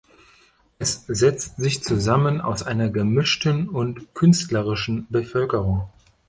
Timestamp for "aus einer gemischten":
2.41-3.69